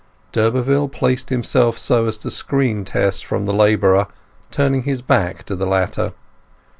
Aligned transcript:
D'Urberville 0.31 0.87
placed 0.89 1.29
himself 1.29 1.77
so 1.77 2.07
as 2.07 2.17
to 2.17 2.31
screen 2.31 2.83
Tess 2.85 3.21
from 3.21 3.45
the 3.45 3.53
labourer, 3.53 4.07
turning 4.49 4.81
his 4.81 5.03
back 5.03 5.43
to 5.43 5.55
the 5.55 5.67
latter. 5.67 6.13